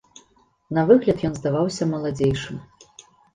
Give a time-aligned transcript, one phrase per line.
[0.77, 2.57] На выгляд ён здаваўся маладзейшым.